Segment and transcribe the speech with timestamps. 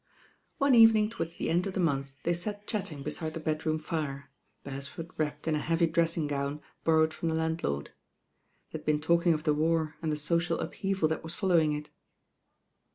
[0.57, 4.31] One evening towards the end of the month they sat chatting beside the bedroom fire,
[4.63, 7.89] Beresford wrapped in a heavy dressing gown borrowed from the lan'llord.
[8.71, 11.91] They had been talking of the war and the social upheaval that was following it.